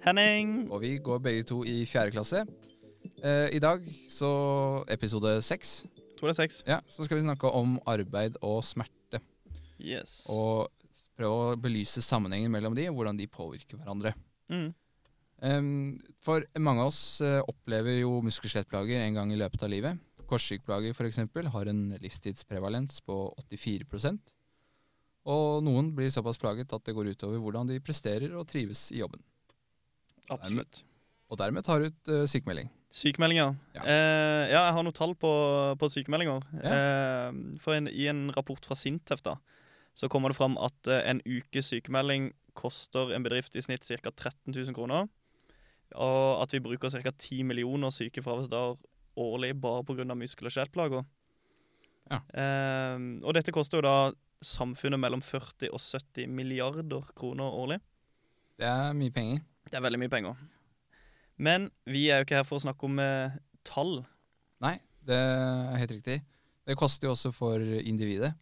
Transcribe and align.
Henning! 0.00 0.64
Og 0.72 0.80
vi 0.80 0.94
går 0.96 1.18
begge 1.20 1.44
to 1.44 1.60
i 1.68 1.82
fjerde 1.88 2.14
klasse. 2.14 2.44
Eh, 3.20 3.52
I 3.52 3.60
dag 3.60 3.84
så 4.08 4.30
episode 4.88 5.34
seks. 5.44 5.82
Tror 6.16 6.30
det 6.30 6.34
er 6.34 6.38
seks. 6.38 6.60
Ja, 6.68 6.78
så 6.88 7.04
skal 7.04 7.18
vi 7.18 7.26
snakke 7.26 7.50
om 7.52 7.76
arbeid 7.88 8.38
og 8.40 8.62
smerte. 8.64 9.20
Yes. 9.76 10.24
Og 10.32 10.70
prøve 11.20 11.52
å 11.52 11.58
belyse 11.60 12.00
sammenhengen 12.04 12.52
mellom 12.52 12.76
de, 12.76 12.88
og 12.88 12.96
hvordan 12.96 13.20
de 13.20 13.28
påvirker 13.28 13.76
hverandre. 13.80 14.14
Mm. 14.48 14.70
Um, 15.40 16.00
for 16.20 16.44
mange 16.60 16.84
av 16.84 16.90
oss 16.92 17.20
eh, 17.24 17.40
opplever 17.48 18.00
jo 18.00 18.18
muskel-skjelettplager 18.24 19.00
en 19.04 19.20
gang 19.20 19.32
i 19.32 19.38
løpet 19.40 19.64
av 19.64 19.72
livet. 19.72 20.00
Korssykeplager 20.28 20.96
f.eks. 20.96 21.20
har 21.52 21.70
en 21.72 21.80
livstidsprevalens 22.00 23.00
på 23.02 23.16
84% 23.50 24.36
Og 25.32 25.64
noen 25.66 25.88
blir 25.96 26.12
såpass 26.12 26.38
plaget 26.38 26.72
at 26.72 26.84
det 26.86 26.94
går 26.94 27.12
utover 27.16 27.40
hvordan 27.42 27.72
de 27.72 27.80
presterer 27.84 28.36
og 28.38 28.46
trives 28.48 28.88
i 28.94 29.00
jobben. 29.00 29.20
Absolutt. 30.30 30.84
Og 31.30 31.38
dermed 31.38 31.66
tar 31.66 31.84
ut 31.86 32.10
uh, 32.10 32.24
sykemelding. 32.26 32.70
Sykemeldinger. 32.90 33.54
Ja. 33.76 33.84
Eh, 33.86 34.44
ja, 34.50 34.64
jeg 34.66 34.74
har 34.74 34.82
noen 34.82 34.94
tall 34.96 35.12
på, 35.14 35.30
på 35.78 35.88
sykemeldinger. 35.92 36.42
Eh, 36.58 37.36
for 37.62 37.76
en, 37.76 37.86
I 37.86 38.08
en 38.10 38.24
rapport 38.34 38.64
fra 38.66 38.74
Sintef 38.74 39.22
da, 39.22 39.36
så 39.94 40.10
kommer 40.10 40.32
det 40.32 40.38
fram 40.40 40.56
at 40.58 40.90
eh, 40.90 41.04
en 41.06 41.22
ukes 41.22 41.70
sykemelding 41.70 42.32
koster 42.58 43.12
en 43.14 43.22
bedrift 43.22 43.54
i 43.54 43.62
snitt 43.62 43.86
ca. 43.86 44.10
13 44.10 44.50
000 44.50 44.74
kroner. 44.74 45.06
Og 45.94 46.42
at 46.42 46.54
vi 46.54 46.62
bruker 46.64 46.90
ca. 46.90 47.14
10 47.14 47.44
millioner 47.46 47.94
sykefraværsdager 47.94 48.82
årlig 49.20 49.54
bare 49.62 49.86
pga. 49.86 50.08
muskel- 50.18 50.50
og 50.50 50.56
skjelettplager. 50.56 51.06
Ja. 52.10 52.18
Eh, 52.34 52.98
og 53.22 53.38
dette 53.38 53.54
koster 53.54 53.78
jo 53.78 53.86
da 53.86 53.94
samfunnet 54.42 54.98
mellom 54.98 55.22
40 55.22 55.70
og 55.70 55.78
70 55.78 56.26
milliarder 56.26 57.06
kroner 57.14 57.54
årlig. 57.54 57.78
Det 58.58 58.66
er 58.66 58.98
mye 58.98 59.14
penger. 59.14 59.46
Det 59.70 59.78
er 59.78 59.84
veldig 59.84 60.00
mye 60.02 60.12
penger. 60.12 60.40
Men 61.40 61.70
vi 61.88 62.08
er 62.10 62.20
jo 62.20 62.26
ikke 62.26 62.40
her 62.40 62.48
for 62.48 62.58
å 62.58 62.64
snakke 62.66 62.88
om 62.88 62.98
eh, 63.00 63.38
tall. 63.66 64.00
Nei, 64.60 64.76
det 65.06 65.16
er 65.16 65.78
helt 65.80 65.94
riktig. 65.94 66.18
Det 66.66 66.76
koster 66.78 67.08
jo 67.08 67.14
også 67.14 67.32
for 67.32 67.62
individet. 67.80 68.34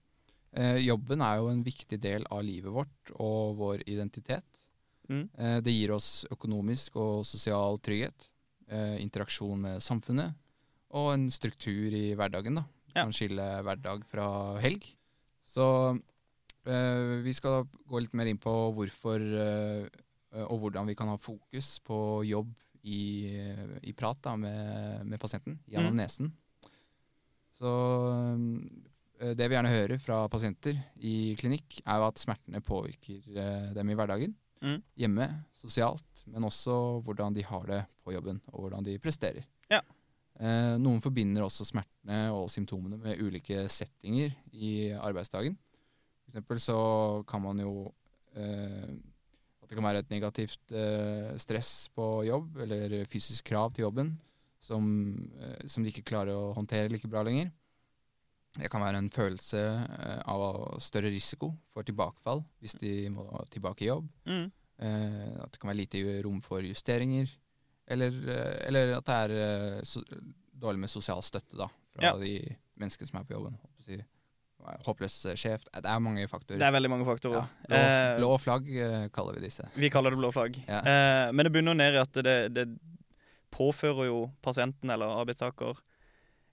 Eh, 0.57 0.81
jobben 0.83 1.23
er 1.23 1.39
jo 1.39 1.53
en 1.53 1.63
viktig 1.63 2.01
del 2.03 2.25
av 2.33 2.43
livet 2.43 2.73
vårt 2.75 3.13
og 3.21 3.59
vår 3.61 3.85
identitet. 3.87 4.65
Mm. 5.09 5.29
Eh, 5.39 5.59
det 5.65 5.77
gir 5.77 5.93
oss 5.95 6.25
økonomisk 6.33 6.99
og 7.01 7.23
sosial 7.29 7.79
trygghet, 7.85 8.29
eh, 8.67 8.97
interaksjon 9.05 9.69
med 9.69 9.85
samfunnet 9.85 10.35
og 10.97 11.13
en 11.13 11.29
struktur 11.31 11.93
i 11.93 12.15
hverdagen. 12.17 12.61
da. 12.61 12.65
Ja. 12.95 13.05
Kan 13.05 13.13
skille 13.13 13.47
hverdag 13.63 14.05
fra 14.09 14.59
helg. 14.63 14.89
Så 15.45 15.67
eh, 16.67 17.23
vi 17.25 17.33
skal 17.37 17.69
gå 17.89 18.01
litt 18.01 18.17
mer 18.17 18.29
inn 18.31 18.41
på 18.41 18.55
hvorfor 18.77 19.21
eh, 19.21 19.89
og 20.47 20.59
hvordan 20.61 20.87
vi 20.91 20.95
kan 20.99 21.09
ha 21.09 21.17
fokus 21.17 21.79
på 21.85 21.99
jobb 22.29 22.51
i, 22.89 23.29
i 23.83 23.93
prat 23.97 24.21
da, 24.23 24.37
med, 24.37 25.07
med 25.09 25.21
pasienten 25.21 25.59
gjennom 25.69 25.93
Mm. 25.95 26.01
nesen. 26.03 26.33
Så 27.59 27.71
eh, 29.21 29.33
det 29.35 29.49
vi 29.49 29.57
gjerne 29.57 29.73
hører 29.73 29.99
fra 30.03 30.21
pasienter 30.31 30.77
i 31.03 31.35
klinikk, 31.39 31.81
er 31.85 31.99
jo 32.01 32.07
at 32.11 32.21
smertene 32.23 32.61
påvirker 32.65 33.25
eh, 33.35 33.71
dem 33.77 33.91
i 33.91 33.97
hverdagen. 33.99 34.35
Mm. 34.63 34.81
Hjemme, 34.99 35.27
sosialt, 35.55 36.25
men 36.27 36.47
også 36.47 36.75
hvordan 37.07 37.35
de 37.37 37.45
har 37.47 37.67
det 37.71 37.81
på 38.03 38.15
jobben, 38.15 38.41
og 38.53 38.65
hvordan 38.67 38.87
de 38.87 38.97
presterer. 39.03 39.45
Ja. 39.71 39.81
Eh, 40.39 40.75
noen 40.79 41.03
forbinder 41.03 41.45
også 41.47 41.67
smertene 41.67 42.29
og 42.35 42.49
symptomene 42.51 42.99
med 42.99 43.19
ulike 43.23 43.65
settinger 43.71 44.35
i 44.55 44.91
arbeidsdagen. 44.95 45.57
For 46.23 46.31
eksempel 46.35 46.61
så 46.63 46.79
kan 47.31 47.43
man 47.43 47.59
jo 47.63 47.73
eh, 48.37 48.91
At 49.69 49.75
det 49.75 49.77
kan 49.77 49.85
være 49.85 50.01
et 50.01 50.09
negativt 50.15 50.73
eh, 50.73 51.35
stress 51.37 51.91
på 51.93 52.05
jobb, 52.25 52.57
eller 52.65 53.03
fysisk 53.05 53.45
krav 53.51 53.75
til 53.77 53.83
jobben, 53.85 54.15
som, 54.65 54.87
eh, 55.37 55.67
som 55.69 55.85
de 55.85 55.91
ikke 55.93 56.07
klarer 56.09 56.33
å 56.33 56.55
håndtere 56.57 56.89
like 56.89 57.05
bra 57.13 57.21
lenger. 57.23 57.51
Det 58.57 58.71
kan 58.73 58.81
være 58.81 58.97
en 59.03 59.11
følelse 59.13 59.61
eh, 59.61 60.23
av 60.25 60.79
større 60.81 61.13
risiko 61.13 61.51
for 61.75 61.85
tilbakefall 61.85 62.41
hvis 62.65 62.79
de 62.81 62.95
må 63.13 63.27
tilbake 63.53 63.85
i 63.85 63.91
jobb. 63.91 64.09
Mm. 64.25 64.49
At 64.81 65.53
det 65.53 65.59
kan 65.61 65.69
være 65.69 65.81
lite 65.83 66.01
rom 66.25 66.41
for 66.41 66.65
justeringer. 66.65 67.29
Eller, 67.93 68.15
eller 68.65 68.95
at 68.97 69.05
det 69.05 69.17
er 69.27 69.83
dårlig 70.55 70.81
med 70.87 70.93
sosial 70.93 71.21
støtte 71.27 71.59
da, 71.59 71.67
fra 71.93 72.13
Ja. 72.13 72.17
de 72.17 72.57
menneskene 72.79 73.11
som 73.11 73.19
er 73.21 73.27
på 73.29 73.35
jobben. 73.37 73.59
Håpløs 74.85 75.15
eh, 75.31 75.37
sjef. 75.39 75.63
Det 75.73 75.85
er 75.89 75.99
mange 76.03 76.27
faktorer. 76.29 76.59
Det 76.61 76.67
er 76.67 76.73
veldig 76.75 76.91
mange 76.91 77.07
faktorer. 77.09 77.47
ja, 77.47 77.69
blå, 77.69 77.77
Eh, 77.79 78.17
blå 78.19 78.31
flagg 78.43 78.69
eh, 78.69 79.09
kaller 79.15 79.39
vi 79.39 79.47
disse. 79.47 79.65
Vi 79.79 79.89
kaller 79.91 80.11
det 80.13 80.19
blå 80.21 80.31
flagg. 80.35 80.59
Ja. 80.69 80.81
Eh, 80.83 81.33
men 81.33 81.47
det 81.47 81.53
bunner 81.55 81.75
ned 81.79 81.95
i 81.97 82.01
at 82.03 82.13
det, 82.27 82.37
det 82.57 82.67
påfører 83.55 84.07
jo 84.11 84.19
pasienten 84.45 84.91
eller 84.91 85.15
arbeidstaker 85.23 85.79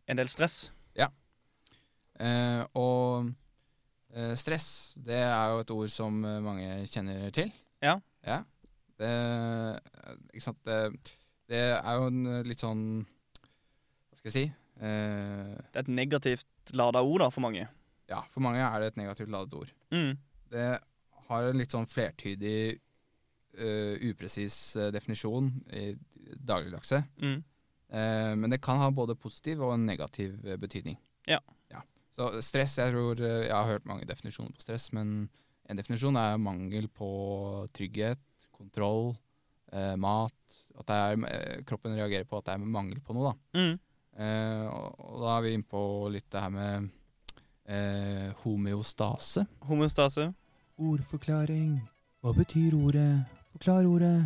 en 0.07 0.17
del 0.21 0.29
stress. 0.31 0.69
Eh, 2.15 2.61
og 2.79 3.25
eh, 4.15 4.35
stress, 4.39 4.93
det 4.95 5.17
er 5.19 5.49
jo 5.51 5.63
et 5.65 5.71
ord 5.75 5.89
som 5.91 6.21
mange 6.23 6.85
kjenner 6.87 7.27
til. 7.35 7.49
Ja. 7.83 7.97
Ja. 8.23 8.37
Det, 8.95 9.09
ikke 10.31 10.45
sant? 10.45 10.61
Det, 10.63 10.77
det 11.51 11.59
er 11.75 11.97
jo 11.99 12.05
en 12.07 12.21
litt 12.47 12.61
sånn 12.63 12.85
Hva 13.03 14.15
skal 14.21 14.29
jeg 14.31 14.35
si? 14.37 14.45
Eh, 14.79 15.57
Det 15.67 15.81
er 15.81 15.83
et 15.83 15.91
negativt 15.91 16.71
lada 16.79 17.03
ord 17.03 17.25
da, 17.25 17.27
for 17.35 17.43
mange. 17.43 17.67
Ja, 18.11 18.21
for 18.29 18.43
mange 18.45 18.61
er 18.61 18.81
det 18.81 18.91
et 18.91 18.99
negativt 18.99 19.31
ladet 19.33 19.57
ord. 19.57 19.71
Mm. 19.93 20.13
Det 20.53 20.67
har 21.29 21.47
en 21.47 21.59
litt 21.59 21.73
sånn 21.73 21.89
flertydig, 21.89 22.77
uh, 23.57 23.95
upresis 24.05 24.57
uh, 24.77 24.91
definisjon 24.93 25.49
i 25.73 25.87
dagligdagse. 26.37 27.01
Mm. 27.21 27.39
Uh, 27.95 28.33
men 28.41 28.53
det 28.53 28.61
kan 28.65 28.81
ha 28.81 28.91
både 28.93 29.17
positiv 29.17 29.63
og 29.65 29.75
en 29.75 29.87
negativ 29.89 30.37
betydning. 30.61 30.99
Ja. 31.29 31.41
Så 32.15 32.29
stress, 32.39 32.77
jeg 32.79 32.93
tror 32.93 33.19
Jeg 33.19 33.51
har 33.51 33.67
hørt 33.67 33.87
mange 33.89 34.05
definisjoner 34.07 34.53
på 34.55 34.61
stress, 34.63 34.85
men 34.95 35.25
en 35.67 35.75
definisjon 35.75 36.15
er 36.15 36.37
mangel 36.39 36.85
på 36.87 37.09
trygghet, 37.75 38.21
kontroll, 38.55 39.09
mat. 39.99 40.59
At 40.79 40.93
er, 40.95 41.17
kroppen 41.67 41.97
reagerer 41.97 42.23
på 42.23 42.39
at 42.39 42.47
det 42.47 42.53
er 42.53 42.63
mangel 42.63 43.01
på 43.03 43.17
noe, 43.17 43.33
da. 43.33 43.59
Mm. 43.59 43.73
Og, 44.69 45.01
og 45.09 45.25
da 45.25 45.33
er 45.33 45.43
vi 45.43 45.51
inne 45.57 45.67
på 45.67 45.81
litt 46.13 46.29
det 46.31 46.45
her 46.45 46.55
med 46.55 46.87
eh, 47.67 48.31
homeostase. 48.43 49.45
Homeostase. 49.65 50.29
Ordforklaring. 50.77 51.77
Hva 52.21 52.33
betyr 52.35 52.75
ordet? 52.77 53.25
Forklar 53.53 53.87
ordet. 53.89 54.17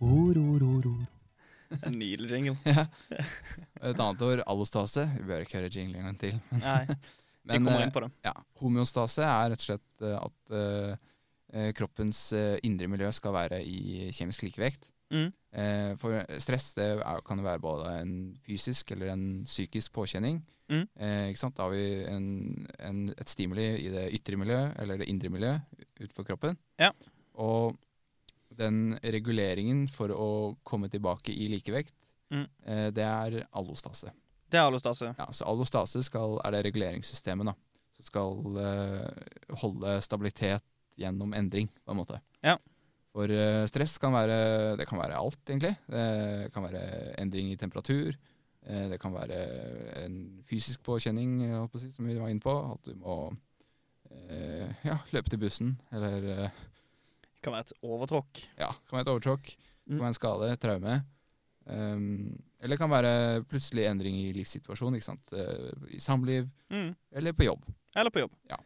Ord, 0.00 0.36
ord, 0.36 0.62
ord, 0.62 0.88
ord. 0.94 1.12
En 1.86 1.96
nydelig 1.98 2.30
jingle. 2.30 2.54
Ja. 2.64 2.86
Et 3.82 3.98
annet 3.98 4.22
ord, 4.22 4.42
allostase. 4.46 5.06
Vi 5.16 5.24
bør 5.26 5.42
ikke 5.42 5.58
høre 5.58 5.70
jingle 5.72 5.98
en 5.98 6.10
gang 6.10 6.18
til. 6.20 6.36
Nei, 6.62 6.82
vi 7.42 7.58
kommer 7.58 7.80
eh, 7.80 7.86
inn 7.88 7.94
på 7.94 8.04
det. 8.04 8.10
Ja, 8.26 8.34
Homeostase 8.60 9.24
er 9.26 9.50
rett 9.52 9.64
og 9.64 9.68
slett 9.70 10.04
eh, 10.06 10.18
at 10.20 10.58
eh, 10.60 11.72
kroppens 11.76 12.28
indre 12.66 12.90
miljø 12.90 13.10
skal 13.14 13.34
være 13.34 13.62
i 13.64 14.12
kjemisk 14.14 14.46
likevekt. 14.46 14.90
Mm. 15.10 15.30
Eh, 15.54 15.92
for 16.00 16.18
stress 16.42 16.72
det 16.76 16.86
er, 16.96 17.20
kan 17.26 17.38
jo 17.38 17.46
være 17.46 17.62
både 17.62 17.92
en 18.02 18.14
fysisk 18.46 18.90
eller 18.94 19.12
en 19.14 19.26
psykisk 19.46 19.94
påkjenning. 19.96 20.40
Mm. 20.68 20.86
Eh? 20.98 21.32
Da 21.54 21.62
har 21.62 21.70
vi 21.70 21.82
en, 22.10 22.26
en, 22.78 23.02
et 23.14 23.28
stimuli 23.30 23.66
i 23.84 23.90
det 23.92 24.06
ytre 24.18 24.38
miljø 24.40 24.60
eller 24.82 24.98
det 24.98 25.08
indre 25.12 25.30
miljø 25.30 25.52
utenfor 26.00 26.26
kroppen. 26.26 26.56
Ja. 26.80 26.90
Og 27.38 27.76
den 28.56 28.96
reguleringen 29.02 29.86
for 29.92 30.08
å 30.14 30.28
komme 30.64 30.88
tilbake 30.92 31.34
i 31.34 31.48
likevekt, 31.52 31.94
Mm. 32.26 32.46
eh, 32.66 32.90
det 32.90 33.04
er 33.06 33.46
allostase. 33.54 34.10
Det 34.50 34.58
er 34.58 34.64
allostase. 34.66 35.12
Ja, 35.18 35.26
så 35.30 35.44
allostase 35.46 36.00
skal, 36.02 36.40
er 36.42 36.50
det 36.56 36.64
reguleringssystemet 36.66 37.46
da, 37.46 37.52
som 37.94 38.04
skal 38.08 38.56
eh, 38.58 39.54
holde 39.62 39.92
stabilitet 40.02 40.64
gjennom 40.98 41.32
endring, 41.38 41.68
på 41.84 41.94
en 41.94 42.00
måte. 42.00 42.18
Ja. 42.42 42.56
For 43.14 43.30
eh, 43.30 43.62
stress 43.70 43.94
kan 44.02 44.10
være, 44.12 44.76
det 44.80 44.88
kan 44.90 44.98
være 44.98 45.14
alt, 45.20 45.38
egentlig. 45.46 45.76
Det 45.86 46.50
kan 46.52 46.66
være 46.66 46.82
endring 47.22 47.52
i 47.52 47.56
temperatur. 47.56 48.16
Eh, 48.66 48.88
det 48.90 48.98
kan 49.00 49.14
være 49.14 49.40
en 50.04 50.16
fysisk 50.48 50.82
påkjenning, 50.86 51.38
si, 51.78 51.90
som 51.94 52.06
vi 52.06 52.18
var 52.18 52.28
inne 52.28 52.40
på. 52.44 52.54
At 52.74 52.84
du 52.84 52.94
må 53.00 53.16
eh, 54.10 54.68
ja, 54.84 54.98
løpe 55.12 55.30
til 55.32 55.38
bussen, 55.42 55.74
eller 55.92 56.28
eh, 56.46 56.50
Det 57.36 57.42
kan 57.42 57.52
være 57.56 57.66
et 57.68 57.72
overtråkk. 57.82 58.42
ja, 58.58 58.68
det 58.72 58.88
kan 58.88 58.96
være 58.98 59.06
et 59.08 59.14
overtråkk. 59.14 59.44
Det 59.46 59.56
kan 59.56 59.96
Mm. 59.96 60.00
være 60.00 60.08
en 60.08 60.14
skade, 60.14 60.56
traume. 60.56 60.94
Um, 61.66 62.42
eller 62.60 62.74
det 62.74 62.78
kan 62.80 62.90
være 62.90 63.44
plutselig 63.46 63.84
endring 63.86 64.16
i 64.18 64.32
livssituasjon. 64.34 64.94
Eh, 64.96 65.94
I 65.94 66.00
samliv 66.00 66.48
Mm. 66.70 66.94
eller 67.12 67.32
på 67.32 67.44
jobb. 67.44 67.62
Eller 67.96 68.10
på 68.10 68.18
jobb. 68.20 68.32
Ja. 68.50 68.56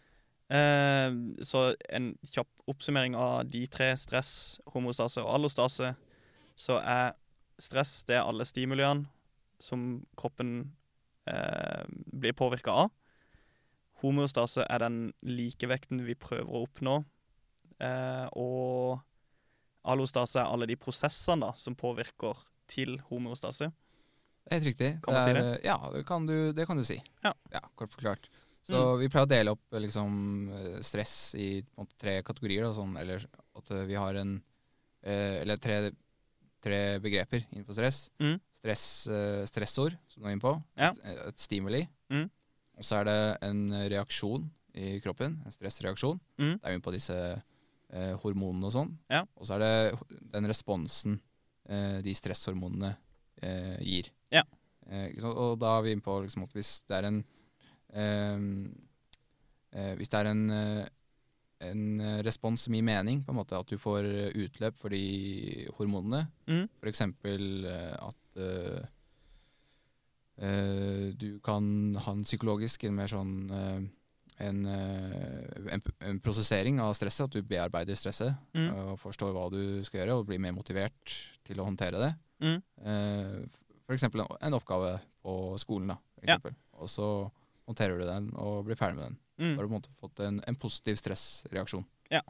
Eh, 0.50 1.12
så 1.44 1.74
en 1.90 2.18
kjapp 2.26 2.48
oppsummering 2.66 3.14
av 3.14 3.44
de 3.50 3.66
tre, 3.66 3.94
stress, 3.96 4.60
homostase 4.72 5.20
og 5.22 5.34
allostase, 5.34 5.94
så 6.56 6.80
er 6.82 7.12
stress 7.58 8.02
det 8.04 8.16
er 8.16 8.22
alle 8.24 8.44
stimuliene 8.44 9.06
som 9.60 10.00
kroppen 10.18 10.72
eh, 11.30 11.84
blir 11.88 12.36
påvirka 12.36 12.74
av. 12.86 12.90
Homeostase 14.00 14.64
er 14.64 14.80
den 14.80 15.00
likevekten 15.26 16.00
vi 16.06 16.16
prøver 16.16 16.48
å 16.48 16.64
oppnå. 16.64 16.96
Eh, 17.80 18.26
og 18.40 19.00
allostase 19.90 20.40
er 20.40 20.48
alle 20.48 20.68
de 20.68 20.76
prosessene 20.80 21.46
da, 21.46 21.54
som 21.56 21.76
påvirker 21.76 22.40
til 22.70 22.98
homeostase. 23.10 23.70
Helt 24.50 24.66
riktig. 24.66 24.94
Kan 25.04 25.14
man 25.14 25.26
si 25.26 25.34
det? 25.36 25.48
Ja, 25.66 25.76
det 25.92 26.04
kan 26.08 26.24
du, 26.26 26.52
det 26.56 26.66
kan 26.66 26.80
du 26.80 26.84
si. 26.86 26.96
Ja. 27.24 27.34
ja 27.52 27.60
Kort 27.76 27.92
forklart. 27.92 28.30
Så 28.62 28.76
Mm. 28.76 28.98
vi 29.00 29.08
pleier 29.08 29.24
å 29.24 29.30
dele 29.30 29.52
opp 29.54 29.76
liksom, 29.80 30.16
stress 30.84 31.34
i 31.34 31.62
måte, 31.78 31.94
tre 32.00 32.18
kategorier. 32.22 32.66
Da, 32.66 32.74
sånn, 32.76 32.96
eller 33.00 33.24
at 33.56 33.70
vi 33.88 33.96
har 33.96 34.14
en 34.20 34.34
eh, 35.02 35.40
Eller 35.40 35.56
tre, 35.56 35.92
tre 36.62 36.98
begreper 37.02 37.44
innenfor 37.52 37.76
stress. 37.76 38.10
Mm. 38.20 38.36
Stress, 38.60 38.84
eh, 39.08 39.42
stressord, 39.48 39.96
som 40.08 40.22
du 40.22 40.28
er 40.28 40.34
inne 40.36 40.44
på. 40.44 40.54
Ja. 40.76 40.90
Eh, 41.04 41.28
Et 41.30 41.38
stimuli. 41.40 41.82
Mm. 42.12 42.26
Og 42.80 42.84
så 42.86 43.00
er 43.00 43.04
det 43.08 43.18
en 43.48 43.62
reaksjon 43.92 44.44
i 44.80 44.98
kroppen. 45.04 45.38
En 45.44 45.52
stressreaksjon. 45.54 46.20
Mm. 46.38 46.54
Det 46.58 46.64
er 46.68 46.76
vi 46.76 46.82
på 46.84 46.92
disse 46.94 47.16
eh, 47.16 48.12
hormonene 48.22 48.68
og 48.68 48.72
sånn. 48.76 48.92
Ja. 49.10 49.24
Og 49.36 49.48
så 49.48 49.56
er 49.56 49.64
det 49.64 50.20
den 50.36 50.48
responsen 50.50 51.18
eh, 51.68 51.98
de 52.04 52.14
stresshormonene 52.16 52.94
eh, 53.42 53.76
gir. 53.84 54.12
Ja. 54.32 54.44
Eh. 54.88 55.10
Og 55.24 55.58
da 55.60 55.74
er 55.78 55.82
vi 55.88 55.96
inne 55.96 56.04
på 56.04 56.20
liksom, 56.24 56.44
at 56.46 56.56
hvis 56.56 56.82
det 56.88 57.00
er 57.00 57.10
en 57.10 57.20
Hvis 59.70 60.08
det 60.10 60.18
er 60.18 60.26
en, 60.30 60.42
en 61.60 62.00
eh, 62.00 62.22
respons 62.24 62.62
som 62.66 62.74
gir 62.74 62.82
mening, 62.86 63.22
på 63.26 63.32
en 63.34 63.38
måte 63.40 63.58
at 63.58 63.68
du 63.68 63.76
får 63.80 64.06
eh, 64.08 64.32
utløp 64.44 64.76
for 64.80 64.88
de 64.94 65.66
hormonene, 65.78 66.26
Mm. 66.48 66.66
eksempel 66.88 67.64
eh, 67.68 67.94
at 68.00 68.40
uh, 68.40 68.80
uh, 70.42 71.10
du 71.20 71.38
kan 71.44 71.96
ha 72.00 72.12
en 72.16 72.24
psykologisk, 72.24 72.84
en 72.88 72.96
mer 72.96 73.10
sånn 73.12 73.34
uh, 73.50 73.80
en, 74.40 74.60
en, 74.64 75.82
en 76.08 76.20
prosessering 76.24 76.78
av 76.80 76.94
stresset, 76.96 77.26
at 77.28 77.34
du 77.36 77.42
bearbeider 77.44 77.98
stresset 77.98 78.32
Mm. 78.56 78.70
og 78.72 78.94
forstår 79.02 79.34
hva 79.36 79.50
du 79.52 79.82
skal 79.84 80.00
gjøre, 80.00 80.14
og 80.16 80.26
blir 80.30 80.40
mer 80.40 80.54
motivert 80.56 81.12
til 81.44 81.60
å 81.60 81.66
håndtere 81.68 82.00
det. 82.00 82.14
Mm. 82.40 82.62
Eksempel 83.92 84.22
en, 84.24 84.30
en 84.40 84.56
oppgave 84.56 84.94
på 85.20 85.34
skolen, 85.60 85.92
da. 85.92 85.98
For 86.16 86.30
Ja. 86.30 86.38
Og 86.80 86.88
så 86.88 87.06
håndterer 87.70 87.98
du 88.02 88.04
den 88.08 88.28
og 88.34 88.64
blir 88.68 88.78
ferdig 88.78 88.98
med 89.00 89.06
den. 89.12 89.18
Da 89.40 89.40
Mm. 89.40 89.54
har 89.56 89.64
du 89.64 89.68
på 89.70 89.72
en 89.72 89.78
måte 89.80 89.94
fått 89.96 90.20
en, 90.20 90.42
en 90.46 90.56
positiv 90.60 90.98
stressreaksjon. 91.00 91.86
Ja. 92.12 92.20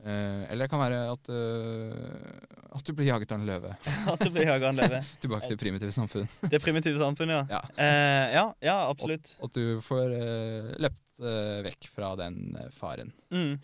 Uh, 0.00 0.44
eller 0.48 0.64
det 0.64 0.70
kan 0.72 0.80
være 0.80 0.98
at, 1.12 1.28
uh, 1.28 2.76
at 2.76 2.84
du 2.88 2.92
blir 2.96 3.08
jaget 3.10 3.32
av 3.32 3.40
en 3.40 3.46
løve. 3.48 3.70
At 4.12 4.20
du 4.24 4.30
blir 4.32 4.46
jaget 4.48 4.64
av 4.64 4.70
en 4.74 4.78
løve. 4.80 5.00
Tilbake 5.24 5.48
til 5.50 5.58
primitive 5.60 5.92
samfunn. 5.92 6.28
Det 6.52 6.60
primitive 6.64 6.96
samfunnet, 7.00 7.50
ja. 7.52 7.58
Ja. 7.58 7.60
uh, 7.76 8.26
ja, 8.32 8.44
ja, 8.64 8.76
absolutt. 8.88 9.34
At 9.44 9.56
du 9.56 9.80
får 9.84 10.14
løpt 10.80 11.20
vekk 11.66 11.88
fra 11.92 12.14
den 12.16 12.56
faren. 12.72 13.12
Mm. 13.28 13.58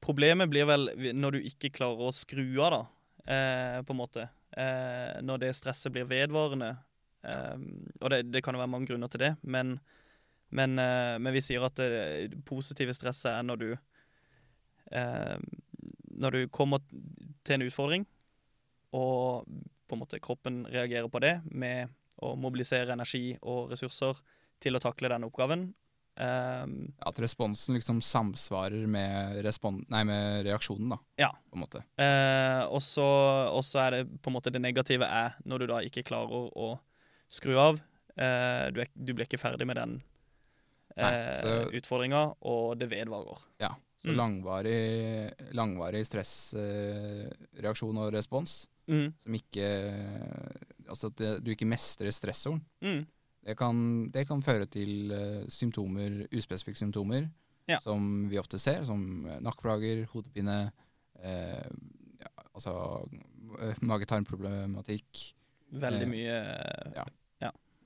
Problemet 0.00 0.48
blir 0.48 0.64
vel 0.68 0.88
når 1.18 1.36
du 1.36 1.48
ikke 1.50 1.72
klarer 1.76 2.08
å 2.08 2.14
skru 2.14 2.46
av, 2.64 2.72
da, 2.72 3.82
på 3.84 3.92
en 3.92 3.98
måte. 3.98 4.24
Når 5.28 5.42
det 5.42 5.50
stresset 5.58 5.92
blir 5.92 6.06
vedvarende. 6.08 6.70
Og 8.00 8.08
det, 8.14 8.22
det 8.32 8.40
kan 8.46 8.56
jo 8.56 8.62
være 8.62 8.72
mange 8.72 8.88
grunner 8.88 9.10
til 9.12 9.26
det, 9.26 9.32
men, 9.42 9.74
men, 10.48 10.78
eh, 10.78 11.16
men 11.20 11.34
vi 11.34 11.42
sier 11.44 11.64
at 11.64 11.76
det 11.76 12.40
positive 12.48 12.94
stresset 12.96 13.30
er 13.34 13.44
når 13.44 13.60
du 13.60 13.70
eh, 14.96 15.36
Når 16.18 16.34
du 16.34 16.40
kommer 16.48 16.80
til 17.44 17.58
en 17.58 17.66
utfordring, 17.68 18.06
og 18.96 19.44
på 19.88 19.96
en 19.96 20.00
måte 20.00 20.20
kroppen 20.20 20.64
reagerer 20.66 21.08
på 21.08 21.20
det 21.22 21.38
med 21.44 21.92
å 22.24 22.32
mobilisere 22.36 22.92
energi 22.92 23.36
og 23.40 23.70
ressurser 23.70 24.18
til 24.58 24.74
å 24.74 24.80
takle 24.82 25.10
den 25.12 25.26
oppgaven. 25.28 25.68
Um, 26.18 26.88
At 27.06 27.20
responsen 27.22 27.76
liksom 27.76 28.00
samsvarer 28.02 28.88
med, 28.90 29.38
respon 29.46 29.78
nei, 29.92 30.02
med 30.08 30.48
reaksjonen, 30.48 30.90
da. 30.96 30.98
Ja. 31.20 31.30
På 31.46 31.54
en 31.60 31.62
måte. 31.62 31.84
Uh, 31.94 32.66
og 32.74 32.82
så 32.82 33.84
er 33.84 33.94
det 33.94 34.02
på 34.18 34.32
en 34.32 34.34
måte 34.34 34.50
det 34.50 34.64
negative 34.64 35.06
er 35.06 35.38
når 35.46 35.62
du 35.62 35.70
da 35.70 35.80
ikke 35.86 36.02
klarer 36.08 36.50
å 36.50 36.72
skru 37.30 37.54
av. 37.54 37.78
Uh, 38.18 38.66
du, 38.74 38.82
er, 38.82 38.90
du 38.98 39.14
blir 39.14 39.28
ikke 39.28 39.40
ferdig 39.40 39.68
med 39.68 39.78
den 39.78 40.00
eh, 40.98 41.68
utfordringa, 41.78 42.34
og 42.42 42.78
det 42.78 42.90
vedvarer. 42.90 43.38
Så 43.98 44.12
Mm. 44.12 44.16
langvarig, 44.16 45.32
langvarig 45.58 46.04
stressreaksjon 46.06 47.96
og 47.98 48.12
respons 48.14 48.68
Mm, 48.88 49.10
som 49.20 49.34
ikke 49.34 49.66
Altså 50.88 51.06
at 51.10 51.16
det, 51.16 51.44
du 51.44 51.50
ikke 51.50 51.66
mestrer 51.68 52.10
stressoren. 52.14 52.62
mm, 52.80 53.02
Det 53.44 53.56
kan, 53.58 54.08
det 54.10 54.26
kan 54.28 54.40
føre 54.42 54.66
til 54.66 55.10
eh, 55.12 55.44
symptomer, 55.48 56.26
uspesifikke 56.32 56.78
symptomer 56.78 57.28
Ja. 57.68 57.78
som 57.80 58.28
vi 58.30 58.38
ofte 58.38 58.58
ser, 58.58 58.84
som 58.84 59.26
eh, 59.26 59.40
nakkeplager, 59.40 60.06
hodepine, 60.06 60.70
eh, 61.20 61.68
ja, 62.20 62.30
altså 62.54 63.04
mage-tarm-problematikk. 63.82 65.34
veldig 65.72 66.02
Eh, 66.02 66.08
mye 66.08 66.94
ja. 66.96 67.04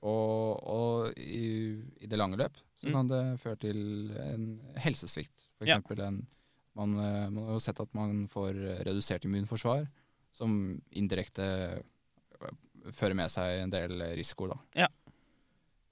Og, 0.03 0.63
og 0.67 1.13
i, 1.17 1.79
i 2.01 2.07
det 2.07 2.17
lange 2.19 2.37
løp 2.37 2.57
så 2.83 2.89
Mm. 2.89 2.93
kan 2.93 3.07
det 3.07 3.39
føre 3.39 3.59
til 3.63 4.11
en 4.19 4.59
helsesvikt. 4.83 5.45
For 5.57 5.65
Ja. 5.65 5.77
eksempel 5.77 5.99
en, 6.03 6.27
man, 6.75 6.97
eh, 6.99 7.29
man 7.29 7.45
har 7.47 7.53
jo 7.55 7.59
sett 7.63 7.79
at 7.79 7.93
man 7.95 8.27
får 8.27 8.53
redusert 8.83 9.23
immunforsvar, 9.25 9.87
som 10.33 10.81
indirekte 10.91 11.43
eh, 11.79 12.51
fører 12.91 13.15
med 13.15 13.31
seg 13.31 13.61
en 13.63 13.69
del 13.71 14.01
risiko. 14.17 14.47
Da. 14.51 14.57
Ja. 14.75 14.87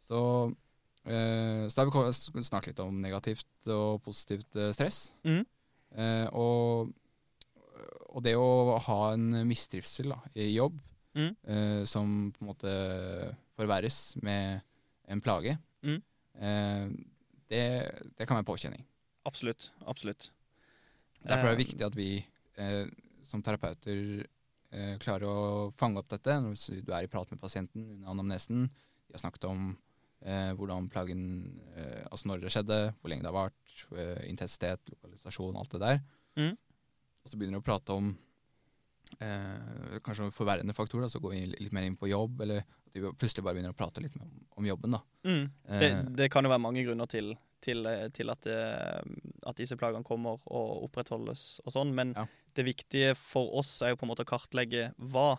Så, 0.01 0.19
eh, 1.05 1.67
så 1.69 1.75
da 1.75 1.85
har 1.89 2.09
vi 2.11 2.43
snakket 2.43 2.73
litt 2.73 2.79
om 2.83 2.99
negativt 3.01 3.45
og 3.71 4.01
positivt 4.03 4.55
eh, 4.59 4.71
stress. 4.75 5.13
Mhm. 5.23 5.45
Eh, 5.95 6.27
og, 6.33 6.91
og 8.15 8.23
det 8.23 8.35
å 8.35 8.77
ha 8.79 9.13
en 9.13 9.31
mistrivsel 9.47 10.09
da, 10.13 10.19
i 10.35 10.49
jobb 10.55 10.77
mm. 11.15 11.35
eh, 11.47 11.83
som 11.85 12.31
på 12.31 12.41
en 12.43 12.47
måte 12.47 12.73
forverres 13.57 14.17
med 14.23 14.61
en 15.07 15.21
plage, 15.21 15.57
Mhm. 15.83 16.01
Eh, 16.39 16.87
det, 17.51 17.65
det 18.17 18.27
kan 18.27 18.39
være 18.39 18.47
påkjenning. 18.47 18.85
Absolutt. 19.27 19.71
Absolutt. 19.85 20.31
Derfor 21.21 21.51
er 21.51 21.55
det 21.55 21.59
Eh, 21.59 21.65
viktig 21.65 21.85
at 21.85 21.97
vi 21.97 22.11
eh, 22.57 22.85
som 23.27 23.43
terapeuter 23.45 24.23
eh, 24.71 24.95
klarer 25.01 25.27
å 25.27 25.69
fange 25.77 26.01
opp 26.01 26.09
dette 26.09 26.39
når 26.41 26.57
du 26.81 26.91
er 26.93 27.05
i 27.05 27.11
prat 27.11 27.29
med 27.31 27.41
pasienten 27.41 27.85
under 27.97 28.13
anamnesen. 28.15 28.65
Vi 29.07 29.15
har 29.15 29.21
snakket 29.21 29.45
om 29.49 29.75
eh, 30.25 30.51
hvordan 30.57 30.89
plagen 30.89 31.23
eh, 31.75 32.01
Altså 32.09 32.31
når 32.31 32.45
det 32.45 32.53
skjedde, 32.55 32.81
hvor 32.99 33.11
lenge 33.13 33.25
det 33.25 33.31
har 33.31 33.37
vart, 33.37 33.85
eh, 33.93 34.25
intensitet, 34.29 34.81
lokalisasjon, 34.95 35.57
alt 35.59 35.71
det 35.75 35.83
der. 35.83 36.03
Mm. 36.39 36.57
Og 37.21 37.29
så 37.29 37.37
begynner 37.37 37.59
vi 37.59 37.63
å 37.63 37.69
prate 37.69 37.97
om 37.97 38.13
eh, 39.19 39.97
kanskje 40.05 40.31
forverrende 40.33 40.75
faktorer, 40.77 41.11
så 41.11 41.21
går 41.21 41.35
vi 41.35 41.43
litt 41.53 41.75
mer 41.75 41.85
inn 41.85 41.99
på 41.99 42.09
jobb, 42.09 42.41
eller 42.47 42.65
vi 42.93 43.01
plutselig 43.13 43.43
bare 43.45 43.55
begynner 43.57 43.73
å 43.73 43.77
prate 43.77 44.01
litt 44.03 44.15
om, 44.19 44.29
om 44.59 44.65
jobben. 44.67 44.91
da. 44.97 45.01
Mm. 45.27 45.45
Det, 45.67 45.89
Eh, 45.91 46.03
det 46.21 46.29
kan 46.33 46.43
jo 46.43 46.51
være 46.51 46.63
mange 46.63 46.83
grunner 46.85 47.07
til, 47.11 47.33
til, 47.63 47.87
til 48.13 48.29
at, 48.33 48.47
eh, 48.51 49.01
at 49.47 49.55
disse 49.61 49.77
plagene 49.79 50.03
kommer 50.07 50.41
og 50.51 50.83
opprettholdes 50.89 51.61
og 51.65 51.71
sånn, 51.75 51.93
men 51.95 52.13
Ja. 52.17 52.25
det 52.55 52.65
viktige 52.67 53.15
for 53.15 53.53
oss 53.61 53.81
er 53.81 53.93
jo 53.93 53.99
på 54.01 54.03
en 54.07 54.11
måte 54.11 54.25
å 54.25 54.31
kartlegge 54.33 54.89
hva 54.99 55.37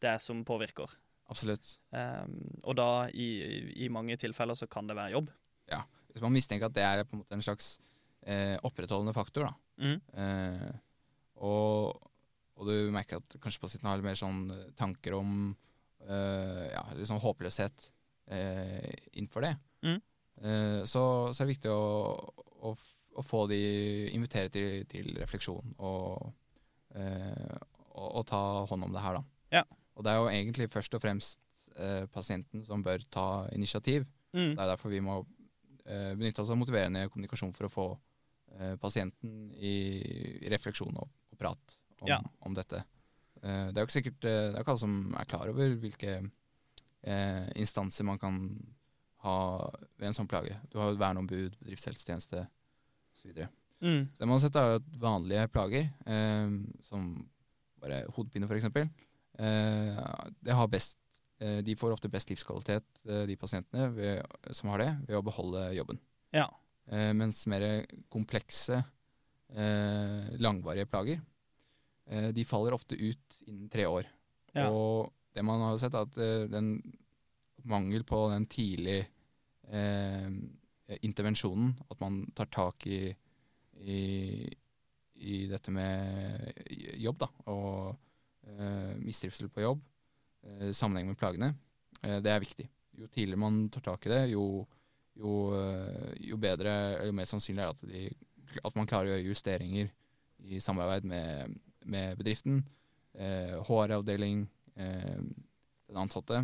det 0.00 0.10
er 0.14 0.18
som 0.18 0.44
påvirker. 0.44 0.90
absolutt. 1.28 1.78
Um, 1.90 2.60
og 2.62 2.76
da 2.76 3.08
i, 3.10 3.72
i 3.84 3.88
mange 3.90 4.14
tilfeller 4.20 4.54
så 4.54 4.68
kan 4.70 4.86
det 4.86 4.94
være 4.94 5.12
jobb. 5.16 5.30
Ja, 5.72 5.80
Hvis 6.12 6.22
man 6.22 6.32
mistenker 6.32 6.66
at 6.68 6.74
det 6.76 6.84
er 6.84 7.04
på 7.04 7.16
en 7.16 7.22
måte 7.24 7.34
en 7.34 7.42
slags 7.42 7.78
eh, 8.26 8.56
opprettholdende 8.62 9.14
faktor, 9.16 9.48
da. 9.48 9.54
Mm. 9.82 10.00
Eh, 10.14 10.76
og, 11.44 11.98
og 12.56 12.68
du 12.70 12.90
merker 12.94 13.18
at 13.20 13.36
kanskje 13.42 13.60
pasienten 13.64 13.88
har 13.90 13.98
litt 13.98 14.06
mer 14.06 14.16
sånn 14.20 14.50
eh, 14.54 14.70
tanker 14.78 15.16
om 15.18 15.56
ja, 16.06 16.82
litt 16.94 17.08
sånn 17.08 17.22
håpløshet 17.22 17.88
eh, 18.30 18.92
innenfor 19.16 19.46
det. 19.46 19.54
Mm. 19.86 20.00
Eh, 20.42 20.80
så, 20.88 21.02
så 21.32 21.42
er 21.42 21.46
det 21.48 21.54
viktig 21.54 21.72
å, 21.72 22.34
å, 22.68 22.74
å 23.16 23.24
få 23.24 23.46
de 23.50 23.60
invitere 24.14 24.50
til, 24.52 24.84
til 24.90 25.12
refleksjon 25.20 25.74
og, 25.78 26.28
eh, 26.94 27.56
og, 27.96 28.08
og 28.20 28.26
ta 28.28 28.42
hånd 28.70 28.86
om 28.88 28.92
det 28.94 29.02
her, 29.04 29.18
da. 29.20 29.24
Ja. 29.60 29.64
Og 29.96 30.04
det 30.04 30.12
er 30.12 30.20
jo 30.20 30.28
egentlig 30.28 30.68
først 30.72 30.94
og 30.98 31.00
fremst 31.00 31.40
eh, 31.78 32.04
pasienten 32.12 32.64
som 32.66 32.82
bør 32.84 33.00
ta 33.10 33.46
initiativ. 33.56 34.04
Mm. 34.36 34.52
Det 34.52 34.60
er 34.60 34.68
derfor 34.74 34.92
vi 34.92 35.00
må 35.00 35.22
eh, 35.86 36.12
benytte 36.18 36.42
oss 36.44 36.50
av 36.52 36.58
motiverende 36.60 37.06
kommunikasjon 37.08 37.54
for 37.56 37.68
å 37.68 37.72
få 37.72 37.86
eh, 38.58 38.74
pasienten 38.82 39.54
i, 39.56 39.72
i 40.44 40.52
refleksjon 40.52 40.92
og, 41.00 41.08
og 41.32 41.40
prat 41.40 41.78
om, 42.02 42.10
Ja. 42.10 42.20
om 42.44 42.52
dette. 42.54 42.82
Eh, 43.46 43.68
Det 43.70 43.78
er 43.78 43.84
jo 43.84 43.88
ikke 43.88 43.98
sikkert 43.98 44.26
eh, 44.28 44.40
Det 44.48 44.56
er 44.56 44.64
ikke 44.64 44.74
alle 44.74 44.82
som 44.82 44.96
er 45.20 45.28
klar 45.30 45.52
over 45.52 45.76
hvilke 45.82 46.16
eh, 46.16 47.46
instanser 47.62 48.06
man 48.08 48.20
kan 48.22 48.40
ha 49.26 49.36
ved 49.96 50.10
en 50.10 50.16
sånn 50.16 50.28
plage. 50.30 50.54
Du 50.70 50.78
har 50.78 50.92
jo 50.92 51.00
verneombud, 51.00 51.56
bedriftshelsetjeneste 51.62 52.44
osv. 53.16 53.40
Mm. 53.82 54.04
Så 54.12 54.20
det 54.20 54.28
man 54.28 54.36
har 54.36 54.44
sett, 54.44 54.58
er 54.60 54.68
jo 54.68 54.82
at 54.82 55.00
vanlige 55.02 55.48
plager, 55.54 55.88
eh, 56.06 56.52
som 56.86 57.08
bare 57.82 58.04
hodepine 58.16 58.46
f.eks., 58.46 58.68
eh, 58.76 60.04
det 60.40 60.60
har 60.60 60.72
best 60.72 61.00
De 61.36 61.74
får 61.76 61.92
ofte 61.92 62.08
best 62.08 62.30
livskvalitet, 62.30 63.02
de 63.28 63.34
pasientene 63.36 63.90
ved, 63.92 64.22
som 64.56 64.70
har 64.72 64.80
det, 64.80 64.86
ved 65.04 65.18
å 65.18 65.26
beholde 65.26 65.66
jobben. 65.76 65.98
Ja. 66.32 66.46
Eh, 66.86 67.12
mens 67.12 67.42
mer 67.50 67.84
komplekse, 68.12 68.78
eh, 69.50 70.28
langvarige 70.38 70.86
plager, 70.86 71.20
de 72.06 72.44
faller 72.46 72.74
ofte 72.76 72.94
ut 72.94 73.38
innen 73.46 73.70
tre 73.72 73.86
år. 73.90 74.06
Ja. 74.54 74.68
Og 74.70 75.10
det 75.36 75.44
man 75.44 75.60
har 75.60 75.76
sett, 75.80 75.96
er 75.96 76.06
at 76.06 76.16
eh, 76.22 76.46
den 76.48 76.78
mangel 77.68 78.04
på 78.08 78.22
den 78.32 78.46
tidlige 78.48 79.08
eh, 79.68 80.30
intervensjonen, 81.02 81.74
at 81.90 82.00
man 82.00 82.22
tar 82.36 82.48
tak 82.52 82.86
i, 82.88 83.10
i, 83.82 84.00
i 85.16 85.42
dette 85.50 85.74
med 85.74 86.62
jobb, 87.02 87.20
da, 87.24 87.28
og 87.52 87.90
eh, 88.48 88.94
mistrivsel 89.02 89.50
på 89.52 89.66
jobb, 89.66 89.82
eh, 90.46 90.70
sammenheng 90.70 91.10
med 91.10 91.20
plagene, 91.20 91.52
eh, 92.00 92.20
det 92.24 92.32
er 92.32 92.44
viktig. 92.44 92.68
Jo 92.96 93.10
tidligere 93.12 93.42
man 93.42 93.66
tar 93.74 93.84
tak 93.90 94.08
i 94.08 94.14
det, 94.14 94.22
jo, 94.32 94.46
jo, 95.20 95.36
eh, 95.58 96.14
jo 96.30 96.40
bedre, 96.40 96.72
eller 96.94 97.12
jo 97.12 97.18
mer 97.18 97.28
sannsynlig 97.28 97.66
er 97.66 97.74
det 97.74 97.76
at, 97.76 97.92
de, 97.92 98.60
at 98.62 98.78
man 98.78 98.88
klarer 98.88 99.10
å 99.10 99.16
gjøre 99.16 99.28
justeringer 99.34 99.92
i 100.46 100.62
samarbeid 100.62 101.04
med, 101.10 101.58
med 101.86 102.18
bedriften, 102.18 102.62
eh, 103.14 103.56
HR-avdeling, 103.66 104.46
eh, 104.76 105.20
den 105.86 105.96
ansatte, 106.02 106.42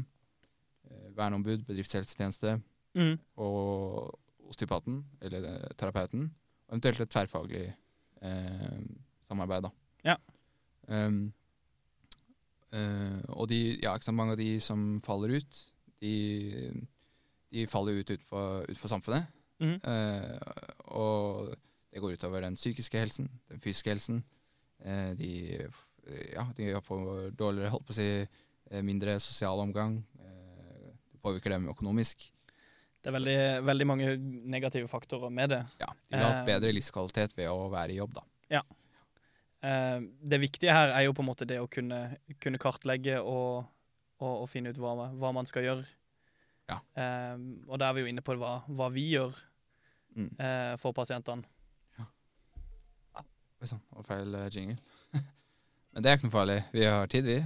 eh, 0.90 1.08
verneombud, 1.16 1.64
bedriftshelsetjeneste 1.68 2.61
Mm. 2.94 3.18
og 3.37 4.18
osteopaten, 4.49 5.04
eller 5.22 5.44
eh, 5.49 5.68
terapeuten, 5.80 6.26
og 6.68 6.75
eventuelt 6.75 7.00
et 7.00 7.11
tverrfaglig 7.11 7.62
eh, 8.22 8.82
samarbeid. 9.28 9.62
Da. 9.62 9.70
Ja. 10.04 10.16
Um, 10.88 11.32
uh, 12.75 13.20
og 13.28 13.49
de, 13.49 13.78
ja, 13.82 13.94
ikke 13.94 14.08
sant, 14.08 14.16
mange 14.18 14.34
av 14.34 14.40
de 14.40 14.61
som 14.61 15.00
faller 15.04 15.37
ut, 15.38 15.61
de, 16.02 16.14
de 17.52 17.66
faller 17.70 18.00
ut 18.00 18.11
utenfor, 18.11 18.64
utenfor 18.68 18.88
samfunnet. 18.92 19.26
Mhm. 19.62 19.78
uh, 19.87 20.38
og 20.99 21.52
det 21.92 22.00
går 22.02 22.16
utover 22.16 22.40
den 22.42 22.56
psykiske 22.56 22.99
helsen, 22.99 23.28
den 23.49 23.61
fysiske 23.61 23.90
helsen. 23.90 24.25
Eh, 24.84 25.12
de, 25.18 25.30
ja, 26.34 26.46
de 26.56 26.72
får 26.82 27.30
dårligere, 27.38 27.70
holdt 27.70 27.86
på 27.86 27.94
å 27.94 27.98
si, 27.98 28.06
eh, 28.70 28.82
mindre 28.82 29.18
sosial 29.22 29.60
omgang. 29.62 30.00
Eh, 30.20 30.92
det 31.12 31.20
påvirker 31.22 31.50
dem 31.54 31.68
økonomisk. 31.70 32.28
Det 33.02 33.10
er 33.10 33.16
veldig, 33.18 33.38
veldig 33.66 33.86
mange 33.86 34.10
negative 34.52 34.88
faktorer 34.90 35.30
med 35.30 35.50
det. 35.50 35.60
Ja, 35.80 35.86
de 36.10 36.16
vil 36.16 36.24
ha 36.26 36.32
Eh, 36.40 36.44
bedre 36.46 36.72
livskvalitet 36.72 37.34
ved 37.36 37.48
å 37.50 37.68
være 37.70 37.90
i 37.90 37.96
jobb, 37.98 38.14
da. 38.14 38.22
Ja. 38.50 38.62
det 39.62 40.40
viktige 40.42 40.72
her 40.74 40.90
er 40.90 41.04
jo 41.06 41.12
på 41.14 41.22
en 41.22 41.28
måte 41.28 41.46
det 41.46 41.60
å 41.62 41.68
kunne, 41.70 42.16
kunne 42.42 42.58
kartlegge 42.58 43.20
og, 43.22 43.64
og, 44.18 44.42
og 44.42 44.48
finne 44.50 44.70
ut 44.74 44.78
hva, 44.82 45.08
hva 45.14 45.30
man 45.32 45.46
skal 45.46 45.62
gjøre. 45.62 45.84
Ja. 46.68 46.80
Eh, 46.98 47.38
og 47.68 47.78
da 47.78 47.88
er 47.90 47.94
vi 47.94 48.02
jo 48.02 48.10
inne 48.10 48.24
på 48.26 48.34
hva, 48.38 48.62
hva 48.68 48.90
vi 48.92 49.12
gjør 49.14 49.34
Mm. 50.12 50.26
eh, 50.38 50.74
for 50.76 50.92
pasientene. 50.92 51.40
Oi 53.62 53.69
sann, 53.71 53.78
og 53.95 54.02
feil 54.02 54.33
eh, 54.35 54.49
jingle. 54.50 54.75
Men 55.95 56.02
det 56.02 56.11
er 56.11 56.16
ikke 56.16 56.26
noe 56.26 56.35
farlig. 56.35 56.57
Vi 56.75 56.83
har 56.83 57.07
tid, 57.07 57.28
vi. 57.28 57.37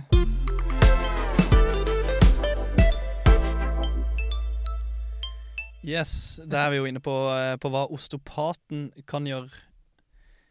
Yes, 5.84 6.40
da 6.40 6.62
er 6.64 6.72
vi 6.72 6.78
jo 6.80 6.86
inne 6.88 7.02
på, 7.04 7.12
eh, 7.34 7.58
på 7.60 7.68
hva 7.68 7.84
osteopaten 7.92 8.88
kan 9.04 9.28
gjøre 9.28 9.52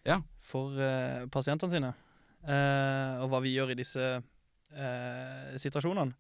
Ja. 0.06 0.20
for 0.38 0.78
uh, 0.78 1.26
pasientene 1.34 1.74
sine. 1.74 1.92
Uh, 2.46 3.26
og 3.26 3.34
hva 3.34 3.42
vi 3.42 3.56
gjør 3.58 3.74
i 3.74 3.80
disse 3.82 4.06
uh, 4.22 5.58
situasjonene. 5.58 6.14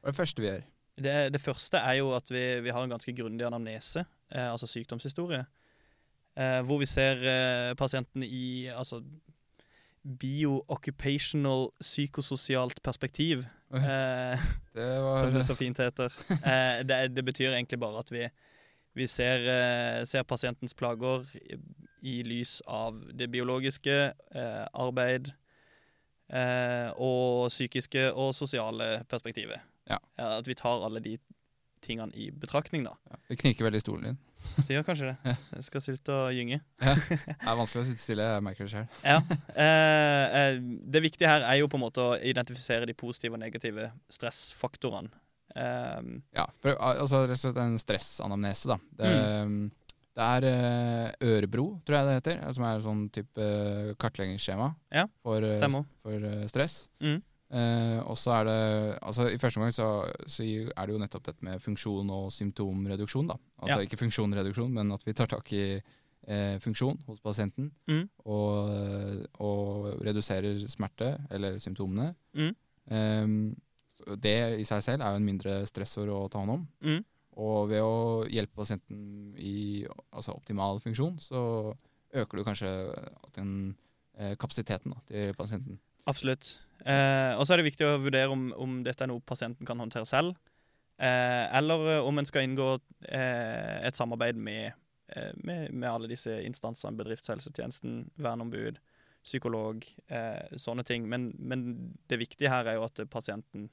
Hva 0.00 0.08
er 0.08 0.16
det 0.16 0.22
første 0.22 0.40
vi 0.40 0.48
gjør? 0.48 0.64
Det, 0.96 1.16
det 1.36 1.44
første 1.44 1.84
er 1.84 2.00
jo 2.00 2.14
at 2.16 2.32
vi, 2.32 2.46
vi 2.64 2.72
har 2.72 2.88
en 2.88 2.96
ganske 2.96 3.12
grundig 3.12 3.44
anamnese, 3.46 4.08
altså 4.32 4.66
sykdomshistorie, 4.66 5.44
hvor 6.66 6.78
vi 6.78 6.86
ser 6.86 7.22
eh, 7.26 7.74
pasienten 7.78 8.22
i 8.22 8.68
altså 8.70 9.02
bio-occupational 10.18 11.68
psykososialt 11.80 12.82
perspektiv, 12.82 13.46
eh, 13.74 14.44
Det 14.74 15.00
var 15.02 15.14
som 15.20 15.34
det 15.34 15.44
så 15.44 15.54
fint 15.58 15.78
heter. 15.78 16.12
Eh, 16.30 16.84
det, 16.86 17.00
det 17.16 17.24
betyr 17.24 17.50
egentlig 17.52 17.80
bare 17.80 17.98
at 17.98 18.12
vi, 18.12 18.28
vi 18.94 19.06
ser, 19.06 19.42
eh, 19.50 20.04
ser 20.06 20.22
pasientens 20.22 20.74
plager 20.74 21.26
i, 21.34 21.58
i 22.02 22.22
lys 22.22 22.60
av 22.66 23.00
det 23.18 23.30
biologiske, 23.32 23.98
eh, 24.34 24.64
arbeid 24.72 25.32
eh, 26.30 26.94
og 26.94 27.48
psykiske 27.50 28.12
og 28.12 28.34
sosiale 28.34 29.02
perspektivet. 29.08 29.60
Ja. 29.88 29.96
at 30.20 30.44
vi 30.44 30.52
tar 30.52 30.82
alle 30.84 31.00
de 31.00 31.14
tingene 31.80 32.12
i 32.12 32.26
betraktning, 32.30 32.82
da. 32.84 32.90
ja, 33.08 33.16
Det 33.30 33.38
knirker 33.40 33.64
veldig 33.64 33.78
i 33.80 33.84
stolen 33.86 34.04
din. 34.04 34.18
Det 34.66 34.74
gjør 34.76 34.84
kanskje 34.86 35.10
det. 35.12 35.34
Jeg 35.56 35.64
skal 35.66 35.82
slutte 35.84 36.14
å 36.14 36.26
gynge. 36.34 36.58
Det 37.08 37.18
er 37.38 37.56
vanskelig 37.58 37.82
å 37.82 37.86
sitte 37.88 38.02
stille, 38.02 38.26
jeg 38.34 38.44
merker 38.44 38.66
det 38.68 38.72
sjøl. 38.74 38.86
Ja. 39.04 39.18
Eh, 39.54 40.36
eh, 40.40 40.58
det 40.94 41.02
viktige 41.04 41.30
her 41.30 41.46
er 41.48 41.58
jo 41.60 41.68
på 41.70 41.78
en 41.78 41.84
måte 41.86 42.04
å 42.04 42.16
identifisere 42.20 42.88
de 42.88 42.94
positive 42.98 43.36
og 43.38 43.42
negative 43.42 43.88
stressfaktorene. 44.12 45.10
Eh, 45.56 46.12
Ja, 46.36 46.46
altså 46.76 47.24
rett 47.26 47.36
og 47.38 47.42
slett 47.42 47.60
en 47.62 47.78
stressanamnese, 47.80 48.68
da. 48.74 48.78
Det, 49.00 49.12
det 50.18 50.28
er 50.28 50.48
eh, 50.50 51.30
Ørebro, 51.30 51.66
tror 51.86 51.98
jeg 52.00 52.08
det 52.10 52.18
heter, 52.18 52.44
som 52.56 52.66
er 52.68 52.76
en 52.78 52.84
sånn 52.84 53.02
type 53.14 53.48
kartleggingsskjema 54.02 54.72
Ja, 54.94 55.06
for, 55.22 55.44
eh, 55.46 55.80
for 56.02 56.28
stress. 56.50 56.80
Mm. 57.04 57.20
Eh, 57.48 57.98
og 58.04 58.16
så 58.20 58.34
er 58.36 58.44
det 58.44 58.98
altså 59.00 59.24
I 59.32 59.38
første 59.40 59.56
omgang 59.56 59.72
så, 59.72 59.86
så 60.28 60.44
er 60.44 60.82
det 60.86 60.92
jo 60.92 61.00
nettopp 61.00 61.24
dette 61.30 61.44
med 61.46 61.62
funksjon 61.64 62.10
og 62.12 62.32
symptomreduksjon. 62.32 63.30
da. 63.30 63.38
Altså 63.62 63.78
Ja. 63.78 63.86
ikke 63.86 64.00
funksjonreduksjon, 64.02 64.72
men 64.72 64.92
at 64.92 65.06
vi 65.06 65.14
tar 65.16 65.26
tak 65.32 65.52
i 65.52 65.80
eh, 66.28 66.58
funksjon 66.60 66.98
hos 67.06 67.20
pasienten. 67.20 67.70
Mm. 67.88 68.08
Og, 68.26 69.26
og 69.40 70.02
reduserer 70.04 70.66
smerte, 70.68 71.16
eller 71.30 71.58
symptomene. 71.58 72.14
Mm. 72.34 72.54
Ehm, 72.90 73.56
det 74.20 74.60
i 74.60 74.64
seg 74.68 74.82
selv 74.84 75.02
er 75.02 75.14
jo 75.14 75.20
en 75.22 75.24
mindre 75.28 75.66
stressor 75.66 76.08
å 76.12 76.28
ta 76.30 76.38
hånd 76.42 76.50
om. 76.50 76.66
Mm. 76.84 77.04
Og 77.38 77.68
ved 77.70 77.80
å 77.84 78.26
hjelpe 78.26 78.56
pasienten 78.58 79.34
i 79.38 79.86
altså 80.12 80.34
optimal 80.34 80.80
funksjon, 80.82 81.18
så 81.22 81.74
øker 82.12 82.38
du 82.40 82.44
kanskje 82.44 82.70
den 83.36 83.76
eh, 84.18 84.34
kapasiteten 84.36 84.92
da, 84.94 85.00
til 85.08 85.34
pasienten. 85.38 85.78
Absolutt. 86.08 86.56
Eh, 86.84 87.32
og 87.36 87.46
så 87.46 87.54
er 87.54 87.60
det 87.62 87.68
viktig 87.70 87.86
å 87.88 87.96
vurdere 88.02 88.30
om, 88.30 88.52
om 88.56 88.82
dette 88.86 89.02
er 89.04 89.10
noe 89.10 89.20
pasienten 89.26 89.66
kan 89.66 89.78
håndtere 89.82 90.06
selv, 90.06 90.36
eh, 90.98 91.46
eller 91.58 91.98
eh, 91.98 92.04
om 92.06 92.18
en 92.20 92.28
skal 92.28 92.46
inngå 92.46 92.68
eh, 93.08 93.86
et 93.88 93.98
samarbeid 93.98 94.36
med, 94.38 94.72
eh, 95.14 95.32
med, 95.42 95.72
med 95.74 95.88
alle 95.90 96.10
disse 96.10 96.36
instansene, 96.46 96.96
bedriftshelsetjenesten, 97.00 98.04
verneombud, 98.16 98.78
psykolog, 99.26 99.82
eh, 100.08 100.54
sånne 100.56 100.84
ting. 100.86 101.08
Men, 101.10 101.32
men 101.38 101.66
det 102.08 102.20
viktige 102.22 102.52
her 102.52 102.70
er 102.70 102.78
jo 102.78 102.86
at 102.86 103.02
pasienten 103.10 103.68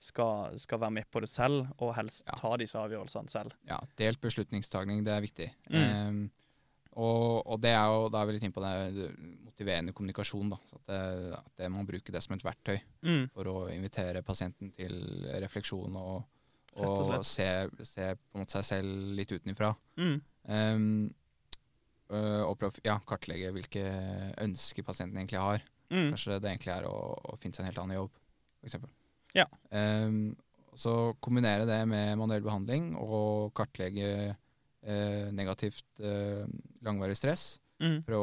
skal, 0.00 0.56
skal 0.58 0.78
være 0.80 0.94
med 0.94 1.08
på 1.10 1.20
det 1.20 1.28
selv, 1.30 1.66
og 1.82 1.94
helst 1.96 2.24
Ja. 2.26 2.36
ta 2.38 2.56
disse 2.56 2.78
avgjørelsene 2.78 3.30
selv. 3.30 3.54
Ja, 3.68 3.78
delt 3.98 4.20
beslutningstagning, 4.22 5.04
det 5.06 5.12
er 5.14 5.24
viktig. 5.24 5.48
Mm. 5.70 6.28
Og, 6.98 7.44
og 7.46 7.60
det 7.62 7.70
er 7.76 7.84
jo, 7.92 8.08
da 8.10 8.20
er 8.22 8.26
vi 8.26 8.34
litt 8.34 8.44
inne 8.46 8.56
på 8.56 8.62
det 8.64 9.04
motiverende 9.46 9.92
kommunikasjon. 9.94 10.48
da, 10.50 10.58
så 10.66 10.80
at 10.80 10.88
det, 10.90 11.02
at 11.38 11.52
det 11.62 11.68
Man 11.70 11.86
bruker 11.86 12.14
det 12.16 12.22
som 12.24 12.34
et 12.34 12.42
verktøy 12.46 12.78
Mm. 13.06 13.28
for 13.34 13.46
å 13.46 13.54
invitere 13.70 14.24
pasienten 14.26 14.72
til 14.74 14.96
refleksjon 15.38 15.94
og, 16.00 16.24
og 16.78 16.98
og 17.18 17.24
se, 17.26 17.46
se 17.86 18.08
på 18.18 18.34
en 18.38 18.42
måte 18.42 18.56
seg 18.58 18.66
selv 18.66 19.14
litt 19.18 19.30
utenfra. 19.32 19.70
Mm. 19.98 20.18
Um, 20.48 21.14
og 22.08 22.54
prøve 22.58 22.80
ja, 22.86 22.96
kartlegge 23.04 23.50
hvilke 23.52 23.82
ønsker 24.40 24.86
pasienten 24.86 25.18
egentlig 25.20 25.38
har. 25.42 25.64
Mm. 25.92 26.10
Kanskje 26.14 26.38
det 26.40 26.50
egentlig 26.50 26.72
er 26.74 26.86
å, 26.88 26.94
å 27.14 27.36
finne 27.40 27.54
seg 27.56 27.64
en 27.64 27.70
helt 27.70 27.80
annen 27.82 27.98
jobb, 27.98 28.20
f.eks. 28.64 28.78
Ja. 29.36 29.44
Um, 29.70 30.34
så 30.78 31.14
kombinere 31.24 31.66
det 31.68 31.80
med 31.90 32.14
manuell 32.20 32.44
behandling 32.44 32.92
og 32.96 33.52
kartlegge 33.58 34.36
eh, 34.88 35.28
negativt 35.34 36.00
eh, 36.00 36.46
langvarig 36.84 37.18
stress. 37.18 37.58
Mm. 37.78 38.00
Å, 38.10 38.22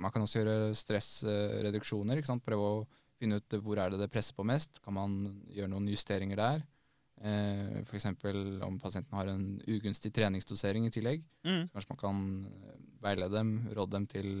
man 0.00 0.14
kan 0.14 0.24
også 0.24 0.40
gjøre 0.40 0.56
stressreduksjoner. 0.78 2.22
Prøve 2.44 2.72
å 2.72 2.80
finne 3.18 3.38
ut 3.38 3.58
hvor 3.62 3.78
er 3.82 3.92
det 3.92 4.00
det 4.02 4.10
presser 4.12 4.36
på 4.36 4.46
mest. 4.46 4.80
Kan 4.84 4.96
man 4.98 5.18
gjøre 5.54 5.70
noen 5.72 5.90
justeringer 5.92 6.40
der? 6.40 6.64
Eh, 7.18 7.80
F.eks. 7.82 8.06
om 8.62 8.78
pasienten 8.78 9.18
har 9.18 9.30
en 9.32 9.58
ugunstig 9.66 10.12
treningsdosering 10.14 10.86
i 10.86 10.94
tillegg. 10.94 11.26
Mm. 11.46 11.66
Så 11.66 11.76
kanskje 11.76 11.94
man 11.94 12.02
kan 12.02 12.24
eh, 12.46 12.80
veilede 13.04 13.38
dem, 13.38 13.52
råde 13.74 13.96
dem 13.96 14.08
til 14.10 14.32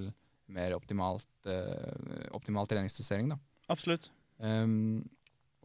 mer 0.54 0.74
optimalt, 0.76 1.28
eh, 1.50 2.28
optimal 2.36 2.68
treningsdosering. 2.70 3.34
Da. 3.34 3.38
Absolutt. 3.72 4.10
Um, 4.38 5.02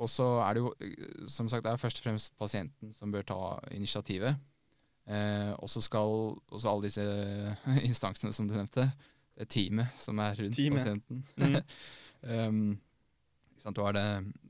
og 0.02 0.10
så 0.10 0.26
er 0.44 0.56
det 0.56 0.64
jo, 0.64 0.74
eh, 0.82 1.28
som 1.30 1.50
sagt, 1.50 1.66
det 1.66 1.74
er 1.74 1.82
først 1.82 2.02
og 2.02 2.08
fremst 2.08 2.36
pasienten 2.40 2.94
som 2.96 3.14
bør 3.14 3.26
ta 3.30 3.42
initiativet. 3.72 4.42
Eh, 5.08 5.52
og 5.60 5.68
så 5.70 5.82
skal 5.84 6.14
også 6.48 6.70
alle 6.72 6.88
disse 6.88 7.04
instansene 7.90 8.32
som 8.34 8.48
du 8.48 8.54
nevnte, 8.56 8.88
det 9.38 9.50
teamet 9.50 9.88
som 10.00 10.20
er 10.24 10.36
rundt 10.40 10.56
Teamet. 10.56 10.80
pasienten. 10.80 11.24
Mm. 12.24 12.38
um, 12.48 12.80
sant, 13.60 13.76
du 13.76 13.82
har 13.84 13.92
det 13.96 14.04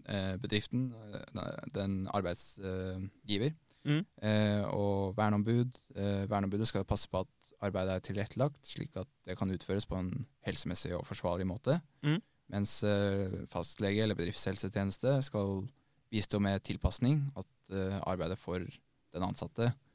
eh, 0.10 0.36
bedriften, 0.42 0.92
eh, 0.94 1.70
den 1.74 2.04
arbeidsgiver, 2.14 3.54
Mm. 3.84 4.06
eh, 4.24 4.62
og 4.72 5.16
verneombud. 5.18 5.74
Eh, 5.96 6.24
verneombudet 6.32 6.68
skal 6.70 6.86
passe 6.88 7.10
på 7.12 7.20
at 7.20 7.50
arbeidet 7.62 7.92
er 7.98 8.00
tilrettelagt, 8.06 8.62
slik 8.66 8.96
at 8.96 9.08
det 9.28 9.36
kan 9.38 9.52
utføres 9.52 9.86
på 9.86 9.98
en 10.00 10.26
helsemessig 10.48 10.94
og 10.96 11.04
forsvarlig 11.06 11.46
måte. 11.50 11.82
Mm. 12.04 12.22
Mens 12.54 12.78
eh, 12.88 13.42
fastlege 13.52 14.04
eller 14.06 14.16
bedriftshelsetjeneste 14.16 15.18
skal 15.28 15.66
bistå 16.14 16.40
med 16.40 16.64
tilpasning, 16.64 17.26
at 17.36 17.74
eh, 17.76 18.00
arbeidet 18.08 18.38
for 18.40 18.60
den 18.64 19.24
ansatte 19.28 19.66
eh, 19.66 19.72
eh, 19.72 19.93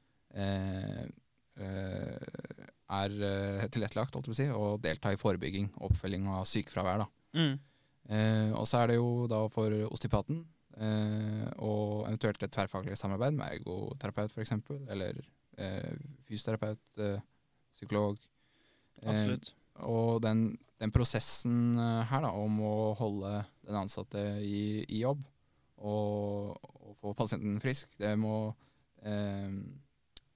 er 2.89 3.15
eh, 3.31 3.65
tilrettelagt, 3.73 4.15
holdt 4.15 4.29
jeg 4.29 4.33
på 4.33 4.37
å 4.37 4.41
si, 4.41 4.49
og 4.55 4.83
delta 4.85 5.13
i 5.13 5.21
forebygging 5.21 5.71
og 5.79 5.91
oppfølging 5.91 6.29
av 6.33 6.47
sykefravær. 6.49 7.05
da. 7.05 7.09
Mm. 7.39 7.57
Eh, 8.09 8.53
og 8.57 8.65
så 8.69 8.83
er 8.83 8.93
det 8.93 8.99
jo 8.99 9.27
da 9.29 9.43
for 9.53 9.75
osteopaten 9.91 10.41
eh, 10.81 11.49
og 11.61 12.07
eventuelt 12.07 12.43
et 12.43 12.55
tverrfaglig 12.55 12.97
samarbeid 12.97 13.37
med 13.37 13.59
ergoterapeut 13.59 14.33
f.eks., 14.33 14.55
eller 14.89 15.21
eh, 15.61 15.97
fysioterapeut, 16.29 16.85
eh, 17.05 17.19
psykolog. 17.77 18.17
Eh, 19.03 19.11
Absolutt. 19.13 19.53
og 19.87 20.23
den, 20.25 20.47
den 20.81 20.95
prosessen 20.95 21.77
eh, 21.79 22.07
her 22.09 22.25
da, 22.25 22.33
om 22.33 22.63
å 22.65 22.77
holde 22.99 23.35
den 23.67 23.83
ansatte 23.83 24.25
i, 24.41 24.87
i 24.89 25.03
jobb 25.03 25.21
og, 25.79 26.57
og 26.57 26.97
få 27.03 27.13
pasienten 27.19 27.61
frisk, 27.63 27.93
det 28.01 28.17
må 28.19 28.49
eh, 29.05 29.53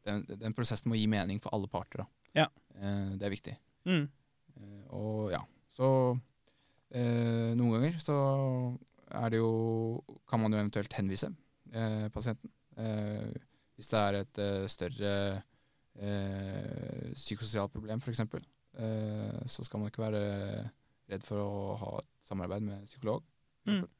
den, 0.04 0.24
den 0.40 0.54
prosessen 0.56 0.88
må 0.90 0.96
gi 0.98 1.06
mening 1.10 1.40
for 1.42 1.54
alle 1.54 1.68
parter. 1.70 2.02
Da. 2.02 2.06
Ja. 2.42 2.46
Eh, 2.74 3.12
det 3.20 3.26
er 3.28 3.34
viktig. 3.34 3.54
Mm. 3.88 4.08
Eh, 4.56 4.82
og 4.96 5.30
ja, 5.34 5.40
så 5.72 5.88
eh, 6.92 7.52
noen 7.58 7.76
ganger 7.78 7.98
så 8.02 8.16
er 9.12 9.28
det 9.34 9.38
jo 9.42 9.48
Kan 10.30 10.40
man 10.40 10.52
jo 10.54 10.60
eventuelt 10.62 10.92
henvise 10.96 11.28
eh, 11.72 12.08
pasienten. 12.14 12.50
Eh, 12.80 13.32
hvis 13.76 13.88
det 13.92 13.98
er 14.00 14.18
et 14.22 14.38
eh, 14.40 14.66
større 14.72 15.12
eh, 16.00 17.12
psykososialt 17.16 17.72
problem, 17.74 18.00
f.eks., 18.00 18.20
eh, 18.20 19.42
så 19.46 19.64
skal 19.66 19.80
man 19.82 19.90
ikke 19.92 20.04
være 20.04 20.22
redd 21.12 21.24
for 21.26 21.40
å 21.42 21.50
ha 21.80 21.90
et 22.00 22.08
samarbeid 22.24 22.64
med 22.64 22.86
psykolog. 22.88 23.22
for 23.64 23.70
Mm. 23.72 23.76
eksempel. 23.82 23.98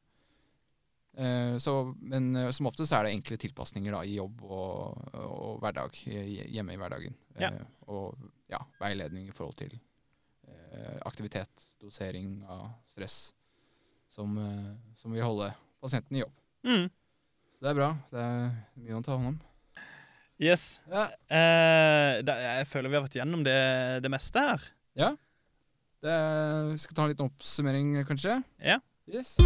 Så, 1.60 1.94
men 2.00 2.36
eh, 2.36 2.50
som 2.56 2.68
ofte 2.70 2.86
så 2.88 2.98
er 2.98 3.06
det 3.06 3.16
enkle 3.16 3.36
tilpasninger 3.40 3.92
da, 3.92 4.00
i 4.04 4.16
jobb 4.16 4.42
og, 4.46 5.02
og 5.18 5.58
hverdag, 5.60 5.98
hjemme 6.06 6.72
i 6.72 6.80
hverdagen. 6.80 7.16
Ja. 7.36 7.52
Eh, 7.52 7.66
og 7.92 8.16
ja, 8.52 8.62
veiledning 8.80 9.28
i 9.28 9.36
forhold 9.36 9.58
til 9.60 9.74
eh, 10.48 10.98
aktivitet, 11.08 11.68
dosering 11.82 12.40
av 12.48 12.70
stress, 12.88 13.34
som, 14.08 14.36
eh, 14.40 14.72
som 14.96 15.12
vil 15.12 15.24
holde 15.26 15.52
pasienten 15.82 16.16
i 16.16 16.24
jobb. 16.24 16.36
Mm. 16.68 16.86
Så 17.52 17.64
det 17.66 17.72
er 17.72 17.80
bra. 17.80 17.90
Det 18.12 18.22
er 18.22 18.46
mye 18.80 19.00
å 19.00 19.04
ta 19.04 19.16
hånd 19.16 19.34
om. 19.34 19.40
Yes. 20.42 20.80
Eh, 20.90 22.22
da, 22.26 22.38
jeg 22.40 22.70
føler 22.70 22.90
vi 22.90 22.98
har 22.98 23.04
vært 23.04 23.20
gjennom 23.20 23.44
det, 23.46 23.58
det 24.02 24.10
meste 24.10 24.42
her. 24.42 24.64
Ja. 24.98 25.12
Det, 26.02 26.16
vi 26.72 26.80
skal 26.82 26.98
ta 26.98 27.04
en 27.04 27.14
liten 27.14 27.30
oppsummering, 27.30 27.94
kanskje? 28.08 28.40
Ja. 28.58 28.80
Yes. 29.06 29.36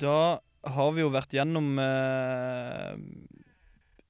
Da 0.00 0.40
har 0.74 0.92
vi 0.96 1.02
jo 1.04 1.10
vært 1.12 1.34
gjennom 1.36 1.74
eh, 1.82 2.94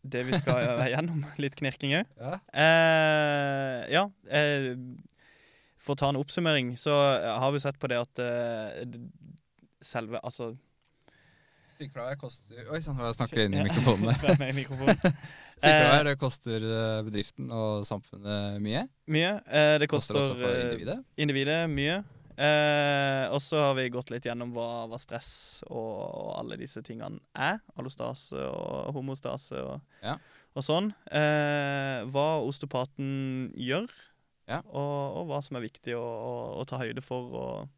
det 0.04 0.22
vi 0.28 0.38
skal 0.38 0.60
være 0.80 0.90
gjennom. 0.94 1.24
Litt 1.42 1.56
knirking 1.58 1.96
òg. 2.00 2.12
Ja. 2.20 2.36
Eh, 2.64 3.80
ja. 3.96 4.04
Eh, 4.30 4.70
for 5.84 5.96
å 5.96 6.00
ta 6.00 6.08
en 6.12 6.20
oppsummering, 6.20 6.74
så 6.80 6.94
har 7.40 7.50
vi 7.52 7.60
sett 7.60 7.76
på 7.82 7.90
det 7.92 7.98
at 8.00 8.20
eh, 8.24 8.94
selve 9.84 10.16
Altså 10.24 10.54
Sykefravær 11.74 12.14
koster 12.16 12.68
Oi 12.70 12.78
sann, 12.80 13.00
jeg 13.02 13.16
snakker 13.18 13.40
inn 13.48 13.56
i 13.58 13.64
mikrofonen 13.66 14.06
der. 14.12 14.20
Vær 14.28 14.38
med 14.40 14.52
i 14.52 14.56
mikrofonen. 14.62 14.94
Sykefravær 15.60 16.06
det 16.08 16.14
koster 16.22 16.64
eh, 16.70 17.00
bedriften 17.06 17.50
og 17.52 17.82
samfunnet 17.88 18.60
mye. 18.64 18.84
Mye. 19.10 19.32
Eh, 19.50 19.74
det 19.82 19.88
Koster 19.90 20.14
koster, 20.16 20.36
også 20.36 20.38
for 20.40 20.54
eh, 20.54 20.62
individet. 20.70 20.96
individet 21.26 21.58
mye. 21.74 21.98
Eh, 22.36 23.24
og 23.30 23.38
så 23.42 23.60
har 23.68 23.74
vi 23.78 23.88
gått 23.94 24.10
litt 24.10 24.24
gjennom 24.26 24.50
hva, 24.56 24.86
hva 24.90 24.98
stress 24.98 25.62
og, 25.68 25.76
og 25.76 26.32
alle 26.40 26.56
disse 26.60 26.82
tingene 26.86 27.20
er. 27.34 27.60
Allostase 27.78 28.40
og 28.48 28.90
homostase 28.96 29.60
og, 29.62 29.80
Ja. 30.02 30.16
og 30.54 30.62
sånn. 30.66 30.90
Eh, 31.10 32.02
hva 32.10 32.26
osteopaten 32.42 33.52
gjør, 33.56 33.88
Ja. 34.50 34.58
og, 34.68 35.16
og 35.22 35.26
hva 35.30 35.38
som 35.42 35.56
er 35.56 35.64
viktig 35.68 35.94
å, 35.96 36.02
å, 36.04 36.34
å 36.60 36.64
ta 36.68 36.78
høyde 36.82 37.00
for. 37.04 37.30
Og, 37.32 37.68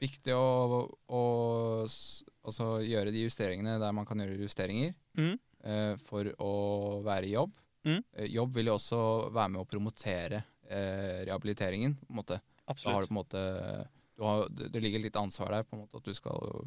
Viktig 0.00 0.32
å, 0.32 0.86
å 1.12 1.22
altså 2.48 2.68
gjøre 2.80 3.12
de 3.12 3.26
justeringene 3.26 3.74
der 3.82 3.92
man 3.92 4.06
kan 4.08 4.16
gjøre 4.22 4.38
justeringer 4.46 4.94
mm, 5.18 5.34
eh, 5.68 5.96
for 6.06 6.30
å 6.40 6.52
være 7.04 7.28
i 7.28 7.34
jobb. 7.34 7.52
Mm. 7.84 7.98
Eh, 8.16 8.30
jobb 8.32 8.54
vil 8.56 8.70
jo 8.70 8.78
også 8.78 9.00
være 9.32 9.52
med 9.52 9.60
å 9.60 9.68
promotere 9.68 10.40
eh, 10.70 11.26
rehabiliteringen. 11.28 11.98
på 12.00 12.14
en 12.14 12.20
måte. 12.22 12.40
Da 12.76 12.94
har 12.94 13.02
du 13.02 13.10
på 13.10 13.14
en 13.14 13.20
måte 13.20 13.42
du 14.20 14.26
har, 14.26 14.46
det 14.52 14.82
ligger 14.84 15.00
litt 15.00 15.16
ansvar 15.16 15.54
der 15.54 15.64
på 15.64 15.76
en 15.76 15.82
måte 15.86 15.96
at 15.96 16.04
du 16.04 16.12
skal 16.12 16.64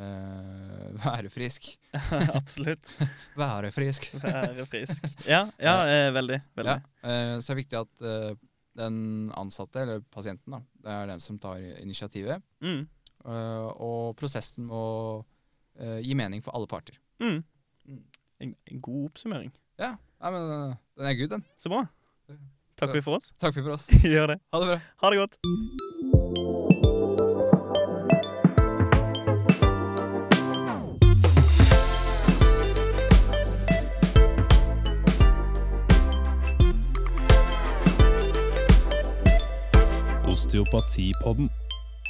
eh, 0.00 0.86
være 1.04 1.28
frisk. 1.32 1.70
absolutt. 2.38 2.88
Være 3.36 3.72
frisk. 3.74 4.08
Være 4.22 4.64
frisk. 4.70 5.04
Ja, 5.28 5.42
ja 5.60 5.74
eh, 5.84 6.08
veldig. 6.16 6.38
veldig. 6.56 6.76
Ja, 6.78 7.10
eh, 7.10 7.34
så 7.42 7.52
er 7.52 7.58
det 7.58 7.64
viktig 7.66 7.80
at 7.82 8.06
eh, 8.08 8.30
den 8.78 9.02
ansatte, 9.36 9.82
eller 9.82 10.00
pasienten, 10.14 10.54
da, 10.54 10.62
det 10.86 10.94
er 10.94 11.12
den 11.12 11.20
som 11.20 11.36
tar 11.42 11.60
initiativet. 11.82 12.40
Mm, 12.64 12.86
Uh, 13.26 13.68
og 13.82 14.16
prosessen 14.16 14.68
må 14.68 14.82
uh, 15.18 15.98
gi 16.00 16.14
mening 16.16 16.42
for 16.44 16.54
alle 16.56 16.70
parter. 16.70 16.98
mm. 17.20 17.40
Mm. 17.88 18.04
En, 18.38 18.52
en 18.70 18.80
god 18.84 19.08
oppsummering. 19.08 19.48
Ja, 19.80 19.96
Nei, 20.22 20.30
men 20.34 20.44
uh, 20.46 20.74
den 20.98 21.08
er 21.08 21.16
good, 21.18 21.32
den. 21.32 21.42
Så 21.58 21.70
bra. 21.72 21.80
Takk 22.78 23.02
for 23.02 23.16
oss. 23.16 23.32
Takk 23.40 23.54
for 23.54 23.70
oss. 23.74 23.88
Gjør 24.02 24.26
det. 24.26 24.38
Ha 24.52 24.60
det 24.60 24.66
bra. 24.66 24.78
Ha 25.02 25.10
det 25.10 25.18
godt. 25.18 25.34
Osteopatipodden. 40.28 41.50